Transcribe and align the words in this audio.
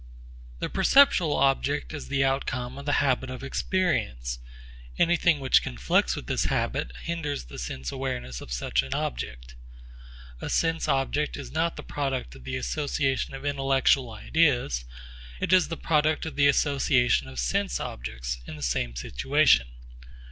The 0.57 0.67
perceptual 0.67 1.35
object 1.35 1.93
is 1.93 2.07
the 2.07 2.23
outcome 2.25 2.79
of 2.79 2.87
the 2.87 2.93
habit 3.05 3.29
of 3.29 3.43
experience. 3.43 4.39
Anything 4.97 5.39
which 5.39 5.61
conflicts 5.61 6.15
with 6.15 6.25
this 6.25 6.45
habit 6.45 6.91
hinders 7.03 7.43
the 7.43 7.59
sense 7.59 7.91
awareness 7.91 8.41
of 8.41 8.51
such 8.51 8.81
an 8.81 8.95
object. 8.95 9.53
A 10.41 10.49
sense 10.49 10.87
object 10.87 11.37
is 11.37 11.51
not 11.51 11.75
the 11.75 11.83
product 11.83 12.33
of 12.33 12.45
the 12.45 12.55
association 12.57 13.35
of 13.35 13.45
intellectual 13.45 14.09
ideas; 14.09 14.85
it 15.39 15.53
is 15.53 15.67
the 15.67 15.77
product 15.77 16.25
of 16.25 16.35
the 16.35 16.47
association 16.47 17.27
of 17.27 17.37
sense 17.37 17.79
objects 17.79 18.39
in 18.47 18.55
the 18.55 18.63
same 18.63 18.95
situation. 18.95 19.67